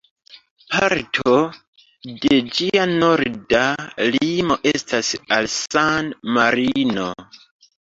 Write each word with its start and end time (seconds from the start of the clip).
Parto 0.69 1.33
de 2.23 2.39
ĝia 2.61 2.87
norda 2.95 3.61
limo 4.17 4.59
estas 4.73 5.15
al 5.39 5.53
San-Marino. 5.59 7.09